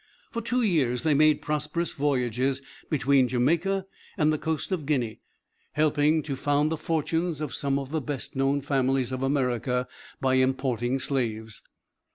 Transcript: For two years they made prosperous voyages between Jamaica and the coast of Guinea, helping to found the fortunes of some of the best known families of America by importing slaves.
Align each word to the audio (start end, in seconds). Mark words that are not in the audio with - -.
For 0.31 0.41
two 0.41 0.63
years 0.63 1.03
they 1.03 1.13
made 1.13 1.43
prosperous 1.43 1.93
voyages 1.93 2.63
between 2.89 3.27
Jamaica 3.27 3.85
and 4.17 4.33
the 4.33 4.39
coast 4.39 4.71
of 4.71 4.87
Guinea, 4.87 5.19
helping 5.73 6.23
to 6.23 6.35
found 6.35 6.71
the 6.71 6.75
fortunes 6.77 7.39
of 7.39 7.53
some 7.53 7.77
of 7.77 7.91
the 7.91 8.01
best 8.01 8.35
known 8.35 8.61
families 8.61 9.11
of 9.11 9.21
America 9.21 9.87
by 10.19 10.33
importing 10.41 10.97
slaves. 10.97 11.61